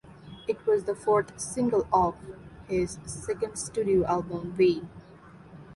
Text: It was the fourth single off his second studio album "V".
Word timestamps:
It 0.47 0.65
was 0.65 0.85
the 0.85 0.95
fourth 0.95 1.39
single 1.39 1.87
off 1.93 2.15
his 2.67 2.97
second 3.05 3.55
studio 3.55 4.03
album 4.05 4.51
"V". 4.53 4.81